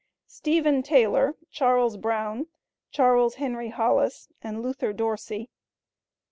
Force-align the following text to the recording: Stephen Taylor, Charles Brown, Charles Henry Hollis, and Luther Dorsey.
Stephen 0.25 0.81
Taylor, 0.81 1.35
Charles 1.51 1.95
Brown, 1.95 2.47
Charles 2.89 3.35
Henry 3.35 3.69
Hollis, 3.69 4.29
and 4.41 4.59
Luther 4.63 4.93
Dorsey. 4.93 5.51